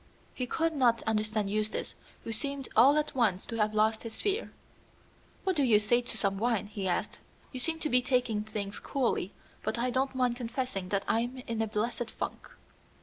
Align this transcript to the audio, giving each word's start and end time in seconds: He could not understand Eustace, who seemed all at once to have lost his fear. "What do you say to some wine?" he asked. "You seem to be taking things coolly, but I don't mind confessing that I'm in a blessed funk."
He 0.33 0.47
could 0.47 0.73
not 0.73 1.03
understand 1.03 1.51
Eustace, 1.51 1.93
who 2.23 2.31
seemed 2.31 2.67
all 2.75 2.97
at 2.97 3.13
once 3.13 3.45
to 3.45 3.57
have 3.57 3.75
lost 3.75 4.01
his 4.01 4.19
fear. 4.19 4.51
"What 5.43 5.55
do 5.55 5.61
you 5.61 5.77
say 5.77 6.01
to 6.01 6.17
some 6.17 6.39
wine?" 6.39 6.65
he 6.65 6.87
asked. 6.87 7.19
"You 7.51 7.59
seem 7.59 7.77
to 7.81 7.87
be 7.87 8.01
taking 8.01 8.41
things 8.43 8.79
coolly, 8.79 9.31
but 9.61 9.77
I 9.77 9.91
don't 9.91 10.15
mind 10.15 10.37
confessing 10.37 10.89
that 10.89 11.05
I'm 11.07 11.43
in 11.45 11.61
a 11.61 11.67
blessed 11.67 12.09
funk." 12.09 12.49